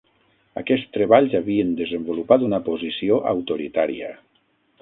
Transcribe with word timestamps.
Aquests 0.61 0.87
treballs 0.95 1.35
havien 1.41 1.75
desenvolupat 1.81 2.47
una 2.49 2.63
posició 2.71 3.23
autoritària. 3.33 4.13